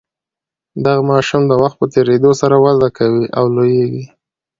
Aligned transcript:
دغه 0.83 1.01
ماشوم 1.11 1.41
د 1.47 1.51
وخت 1.61 1.75
په 1.79 1.85
تیریدو 1.93 2.31
سره 2.41 2.55
وده 2.63 2.89
کوي 2.97 3.23
او 3.37 3.45
لوییږي. 3.55 4.03